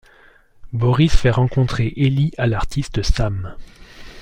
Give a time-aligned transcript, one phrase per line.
[0.73, 3.53] Boris fait rencontrer Heli à l'artiste Sam.